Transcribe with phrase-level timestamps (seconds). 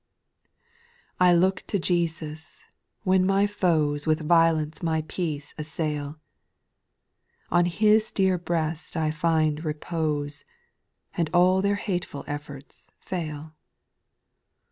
[1.19, 1.27] 207 5.
[1.27, 2.63] I look to Jesus,
[3.05, 6.17] wlien my foes With violence my peace assail;
[7.51, 10.43] On His dear breast T find repose,
[11.15, 13.53] And all their hateful efforts fail.